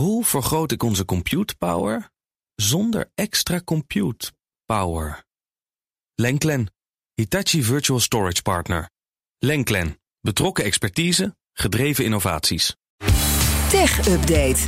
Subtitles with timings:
[0.00, 2.10] Hoe vergroot ik onze compute power
[2.54, 4.32] zonder extra compute
[4.64, 5.24] power?
[6.14, 6.72] Lenklen,
[7.14, 8.90] Hitachi Virtual Storage Partner.
[9.38, 12.76] Lenklen, betrokken expertise, gedreven innovaties.
[13.70, 14.60] Tech Update.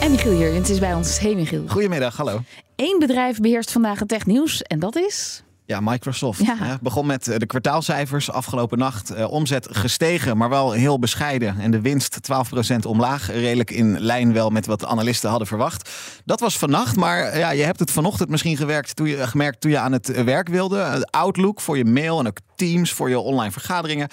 [0.00, 1.18] En Michiel hier, het is bij ons.
[1.18, 1.68] Hey Michiel.
[1.68, 2.40] Goedemiddag, hallo.
[2.76, 5.42] Eén bedrijf beheerst vandaag het technieuws en dat is...
[5.68, 6.44] Ja, Microsoft.
[6.44, 6.56] Ja.
[6.58, 9.10] hè, begon met eh, de kwartaalcijfers afgelopen nacht.
[9.10, 11.60] Eh, omzet gestegen, maar wel heel bescheiden.
[11.60, 13.30] En de winst 12% omlaag.
[13.30, 15.90] Redelijk in lijn wel met wat analisten hadden verwacht.
[16.24, 19.60] Dat was vannacht, maar eh, ja, je hebt het vanochtend misschien gewerkt toen je, gemerkt
[19.60, 21.06] toen je aan het werk wilde.
[21.10, 24.08] Outlook voor je mail en ook Teams voor je online vergaderingen.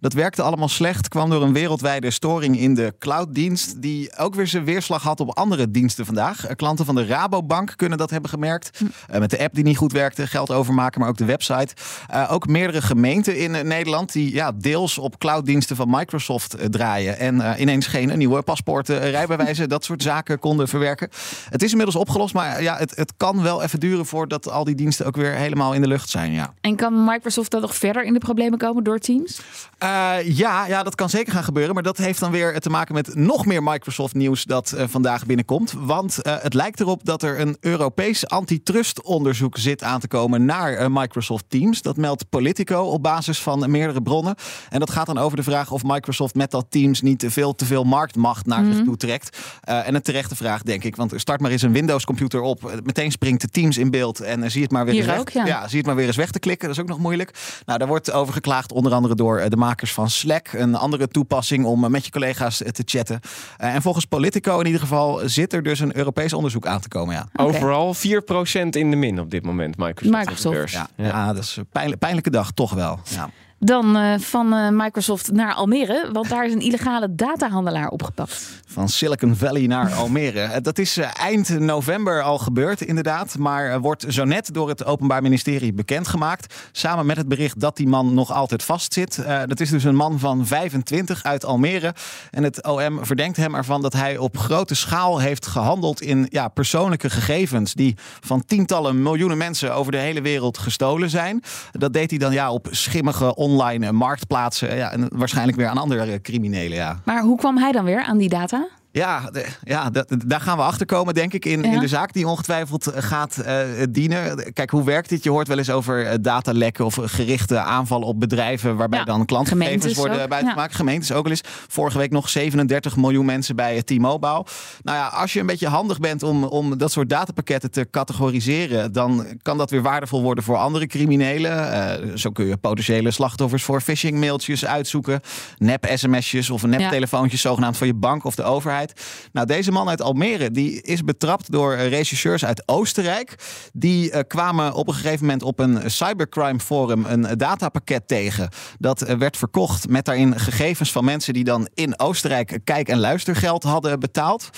[0.00, 1.08] Dat werkte allemaal slecht.
[1.08, 3.82] Kwam door een wereldwijde storing in de clouddienst.
[3.82, 6.46] Die ook weer zijn weerslag had op andere diensten vandaag.
[6.46, 8.80] Eh, Klanten van de Rabobank kunnen dat hebben gemerkt.
[9.08, 11.74] Eh, met de app die niet goed werkte, geld overmaken, maar ook de website.
[12.06, 17.18] Eh, ook meerdere gemeenten in Nederland die ja, deels op clouddiensten van Microsoft draaien.
[17.18, 21.08] En ineens geen nieuwe paspoorten, rijbewijzen, dat soort zaken konden verwerken.
[21.50, 24.74] Het is inmiddels opgelost, maar ja, het, het kan wel even duren voordat al die
[24.74, 26.32] diensten ook weer helemaal in de lucht zijn.
[26.32, 26.52] Ja.
[26.60, 29.40] En kan Microsoft dan nog verder in de problemen komen door Teams?
[29.86, 31.74] Eh, ja, ja, dat kan zeker gaan gebeuren.
[31.74, 35.26] Maar dat heeft dan weer te maken met nog meer Microsoft nieuws dat eh, vandaag
[35.26, 35.74] binnenkomt.
[35.78, 40.72] Want eh, het lijkt erop dat er een Europees antitrust-onderzoek zit aan te komen naar
[40.72, 41.82] eh, Microsoft Teams.
[41.82, 44.34] Dat meldt Politico op basis van meerdere bronnen.
[44.68, 47.54] En dat gaat dan over de vraag of Microsoft met dat Teams niet te veel,
[47.54, 49.38] te veel marktmacht naar zich toe trekt.
[49.60, 50.96] Eh, en een terechte vraag, denk ik.
[50.96, 52.64] Want start maar eens een Windows-computer op.
[52.70, 54.20] Eh, Meteen springt de Teams in beeld.
[54.20, 55.68] En eh, zie het maar weer Hier eens weg- ook, ja.
[55.68, 56.68] zie het maar weer eens weg te klikken.
[56.68, 57.30] Dat is ook nog moeilijk.
[57.64, 60.48] Nou, daar wordt over geklaagd, onder andere door eh, de makers van Slack.
[60.52, 63.20] Een andere toepassing om met je collega's te chatten.
[63.56, 66.88] Eh, En volgens Politico in ieder geval zit er dus een Europees onderzoek aan te
[66.88, 67.14] komen.
[67.14, 67.26] Ja.
[67.36, 70.16] Overal 4% in de min op dit moment, Microsoft.
[70.18, 70.54] Microsoft.
[70.56, 70.72] beurs.
[70.72, 71.32] ja, ja.
[71.32, 73.00] dat is een pijnlijk- pijnlijke dag, toch wel.
[73.10, 73.30] Ja.
[73.58, 78.62] Dan eh, van eh, Microsoft naar Almere, want daar is een illegale datahandelaar opgepakt.
[78.66, 80.40] Van Silicon Valley naar Almere.
[80.40, 83.38] Eh, Dat is eind november al gebeurd, inderdaad.
[83.38, 86.54] Maar wordt zo net door het Openbaar Ministerie bekendgemaakt.
[86.72, 89.24] Samen met het bericht dat die man nog altijd vastzit.
[89.46, 91.94] Dat is dus een man van 25 uit Almere.
[92.30, 96.48] En het OM verdenkt hem ervan dat hij op grote schaal heeft gehandeld in ja,
[96.48, 97.74] persoonlijke gegevens.
[97.74, 101.42] die van tientallen miljoenen mensen over de hele wereld gestolen zijn.
[101.72, 104.76] Dat deed hij dan ja, op schimmige online marktplaatsen.
[104.76, 106.76] Ja, en waarschijnlijk weer aan andere criminelen.
[106.76, 107.00] Ja.
[107.04, 108.68] Maar hoe kwam hij dan weer aan die data?
[108.96, 109.30] Ja,
[109.64, 111.72] ja da- daar gaan we achter komen, denk ik, in, Ja.
[111.72, 113.58] in de zaak die ongetwijfeld gaat eh,
[113.90, 114.52] dienen.
[114.52, 115.22] Kijk, hoe werkt dit?
[115.22, 119.24] Je hoort wel eens over eh, datalekken of gerichte aanvallen op bedrijven waarbij Ja, dan
[119.24, 120.74] klantgegevens worden ook, buitengemaakt.
[120.74, 121.40] Gemeentes ook wel eens.
[121.68, 124.44] Vorige week nog 37 miljoen mensen bij eh, T-Mobile.
[124.82, 128.92] Nou ja, als je een beetje handig bent om, om dat soort datapakketten te categoriseren,
[128.92, 131.72] dan kan dat weer waardevol worden voor andere criminelen.
[131.72, 135.20] Eh, zo kun je potentiële slachtoffers voor phishing mailtjes uitzoeken,
[135.58, 138.84] nep sms'jes of nep telefoontjes zogenaamd van je bank of de overheid.
[139.32, 143.34] Nou, deze man uit Almere die is betrapt door eh, rechercheurs uit Oostenrijk.
[143.72, 148.48] Die eh, kwamen op een gegeven moment op een cybercrime forum een eh, datapakket tegen.
[148.78, 153.62] Dat werd verkocht met daarin gegevens van mensen die dan in Oostenrijk kijk- en luistergeld
[153.62, 154.50] hadden betaald.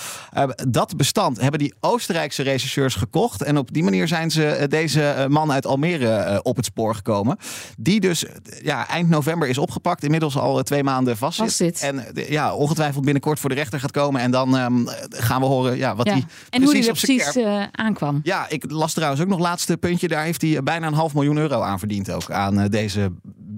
[0.69, 3.41] Dat bestand hebben die Oostenrijkse rechercheurs gekocht.
[3.41, 7.37] En op die manier zijn ze deze man uit Almere op het spoor gekomen.
[7.77, 8.25] Die dus
[8.61, 10.03] ja, eind november is opgepakt.
[10.03, 11.45] Inmiddels al twee maanden vastzit.
[11.45, 11.81] Vastzit.
[11.81, 14.18] En ja, ongetwijfeld binnenkort voor de rechter gaat komen.
[14.19, 16.11] En dan ehm, gaan we horen ja, wat Ja.
[16.11, 18.19] hij En hoe die er op precies eh, aankwam.
[18.23, 20.07] Ja, ik las trouwens ook nog laatste puntje.
[20.07, 22.31] Daar heeft hij bijna een half miljoen euro aan verdiend ook.
[22.31, 23.11] Aan eh, deze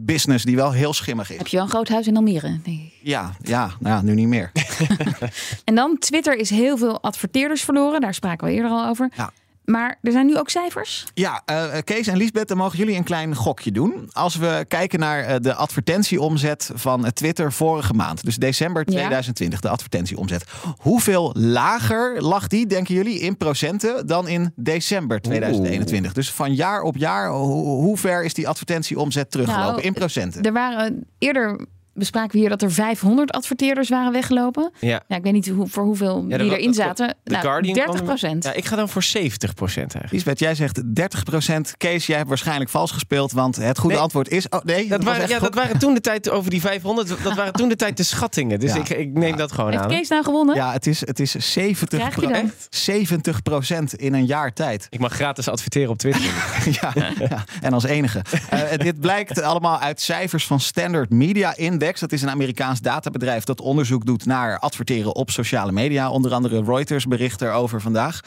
[0.04, 1.38] business die wel heel schimmig is.
[1.38, 2.60] Heb je wel een groot huis in Almere?
[3.02, 4.52] Ja, ja, nou ja, nu niet meer.
[5.64, 8.02] En dan, Twitter is heel veel adverteerders verloren.
[8.02, 9.12] Daar spraken we eerder al over.
[9.16, 9.32] Ja.
[9.66, 11.06] Maar er zijn nu ook cijfers.
[11.14, 14.10] Ja, eh, Kees en Liesbeth, dan mogen jullie een klein gokje doen.
[14.12, 18.24] Als we kijken naar eh, de advertentieomzet van eh, Twitter vorige maand.
[18.26, 18.92] Dus december Ja.
[18.92, 20.44] 2020, de advertentieomzet.
[20.78, 26.14] Hoeveel lager lag die, denken jullie, in procenten dan in december 2021?
[26.14, 30.42] Dus van jaar op jaar, ho- hoe ver is die advertentieomzet teruggelopen Nou, in procenten?
[30.42, 34.72] Er waren eerder bespraken we hier dat er 500 adverteerders waren weggelopen.
[34.80, 35.02] Ja.
[35.08, 37.08] Ja, ik weet niet hoe, voor hoeveel Ja, die dat- erin dat- zaten.
[37.24, 38.44] de nou, Guardian 30 kwam er- procent.
[38.44, 40.12] Ja, ik ga dan voor 70% eigenlijk.
[40.12, 44.04] Liesbeth, jij zegt 30% Kees, jij hebt waarschijnlijk vals gespeeld, want het goede Nee.
[44.04, 44.50] antwoord is...
[44.50, 47.08] Oh, nee, Dat was waren, echt ja, dat waren toen de tijd over die 500.
[47.24, 48.60] Dat waren toen de tijd de schattingen.
[48.60, 48.80] Dus Ja.
[48.80, 49.90] ik, ik neem dat gewoon Heeft aan.
[49.90, 50.56] Kees nou gewonnen?
[50.56, 52.52] Ja, het is, het is 70, Krijg je dan?
[52.70, 54.88] 70% in een jaar tijd.
[54.90, 56.22] Ik mag gratis adverteren op Twitter.
[56.82, 58.22] ja, ja, en als enige.
[58.50, 63.44] Eh, dit blijkt allemaal uit cijfers van Standard Media in Dat is een Amerikaans databedrijf
[63.44, 66.10] dat onderzoek doet naar adverteren op sociale media.
[66.10, 68.20] Onder andere Reuters bericht erover vandaag.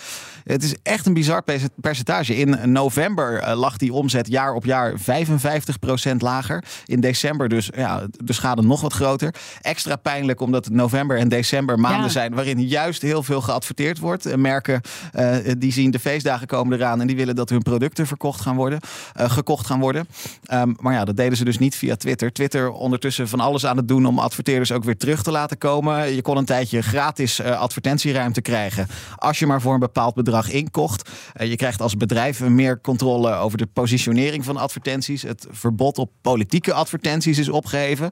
[0.45, 1.43] Het is echt een bizar
[1.77, 2.37] percentage.
[2.37, 6.65] In november eh, lag die omzet jaar op jaar 55% lager.
[6.85, 9.35] In december dus ja, de schade nog wat groter.
[9.61, 12.09] Extra pijnlijk omdat november en december maanden Ja.
[12.09, 14.37] zijn waarin juist heel veel geadverteerd wordt.
[14.37, 14.81] Merken
[15.12, 18.57] eh, die zien de feestdagen komen eraan en die willen dat hun producten verkocht gaan
[18.57, 18.81] worden,
[19.15, 20.07] eh, gekocht gaan worden.
[20.45, 22.33] Ehm, maar ja, dat deden ze dus niet via Twitter.
[22.33, 26.14] Twitter ondertussen van alles aan het doen om adverteerders ook weer terug te laten komen.
[26.14, 28.87] Je kon een tijdje gratis eh, advertentieruimte krijgen
[29.17, 31.11] als je maar voor een bepaald bedrag inkocht.
[31.32, 35.23] Eh, je krijgt als bedrijf meer controle over de positionering van advertenties.
[35.23, 38.11] Het verbod op politieke advertenties is opgeheven.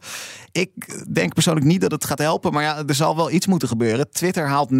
[0.53, 0.71] Ik
[1.13, 4.11] denk persoonlijk niet dat het gaat helpen, maar ja, er zal wel iets moeten gebeuren.
[4.11, 4.75] Twitter haalt 90%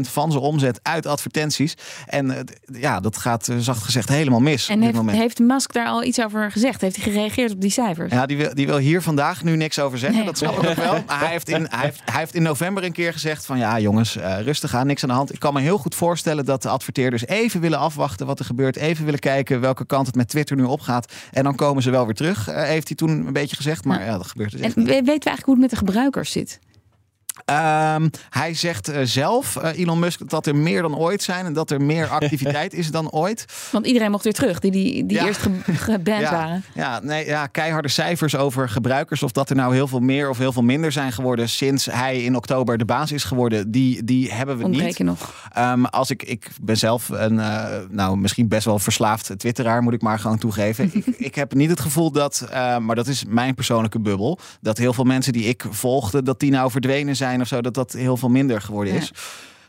[0.00, 1.74] van zijn omzet uit advertenties.
[2.06, 5.18] En eh, ja, dat gaat zacht gezegd helemaal mis En op dit heeft, moment.
[5.18, 6.80] heeft Musk daar al iets over gezegd?
[6.80, 8.12] Heeft hij gereageerd op die cijfers?
[8.12, 10.16] Ja, die wil, die wil hier vandaag nu niks over zeggen.
[10.18, 10.26] Nee.
[10.26, 11.02] Dat snap ik ook wel.
[11.06, 13.58] Maar hij heeft, in, hij, heeft, hij heeft in november een keer gezegd van...
[13.58, 15.32] ja jongens, eh, rustig aan, niks aan de hand.
[15.32, 18.76] Ik kan me heel goed voorstellen dat de adverteerders even willen afwachten wat er gebeurt.
[18.76, 21.12] Even willen kijken welke kant het met Twitter nu opgaat.
[21.32, 23.84] En dan komen ze wel weer terug, eh, heeft hij toen een beetje gezegd.
[23.84, 26.32] Maar ja, dat gebeurt dus En echt weten we eigenlijk hoe het met de gebruikers
[26.32, 26.58] zit?
[27.44, 31.46] Ehm, hij zegt eh, zelf, eh, Elon Musk, dat er meer dan ooit zijn...
[31.46, 33.44] en dat er meer activiteit is dan ooit.
[33.72, 35.26] Want iedereen mocht weer terug, die, die, die Ja.
[35.26, 35.50] eerst ge-
[35.92, 36.64] geband Ja, waren.
[36.74, 39.22] ja, nee, ja, keiharde cijfers over gebruikers.
[39.22, 42.22] Of dat er nou heel veel meer of heel veel minder zijn geworden sinds hij
[42.22, 43.70] in oktober de baas is geworden.
[43.70, 44.72] Die, die hebben we niet.
[44.74, 45.48] Ontbreken nog.
[45.52, 49.92] Ehm, als ik, ik ben zelf een, eh, nou misschien best wel verslaafd twitteraar, moet
[49.94, 50.90] ik maar gewoon toegeven.
[50.94, 54.78] ik, ik heb niet het gevoel dat, eh, maar dat is mijn persoonlijke bubbel, dat
[54.78, 57.92] heel veel mensen die ik volgde, dat die nou verdwenen zijn of zo, dat dat
[57.92, 59.00] heel veel minder geworden Ja.
[59.00, 59.12] is.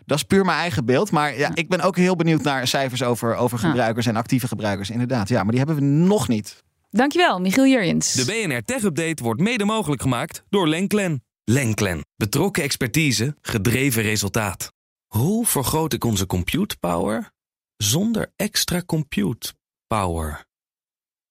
[0.05, 1.11] Dat is puur mijn eigen beeld.
[1.11, 3.67] Maar ja, ik ben ook heel benieuwd naar cijfers over, over Ja.
[3.67, 4.89] gebruikers en actieve gebruikers.
[4.89, 6.63] Inderdaad, ja, maar die hebben we nog niet.
[6.89, 8.13] Dankjewel, Michiel Jurjens.
[8.13, 11.23] De BNR Tech Update wordt mede mogelijk gemaakt door Lenklen.
[11.43, 12.05] Lenklen.
[12.15, 14.71] Betrokken expertise, gedreven resultaat.
[15.07, 17.31] Hoe vergroot ik onze compute power
[17.77, 19.53] zonder extra compute
[19.87, 20.45] power?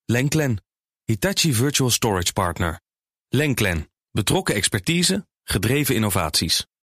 [0.04, 0.62] Lenklen.
[1.04, 2.81] Hitachi Virtual Storage Partner.
[3.28, 3.88] Lenklen.
[4.10, 6.66] Betrokken expertise, gedreven innovaties.